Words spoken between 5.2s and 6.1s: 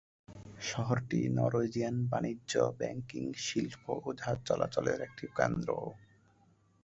কেন্দ্রও।